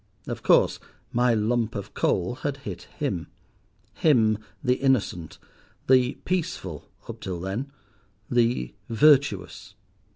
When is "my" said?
1.13-1.35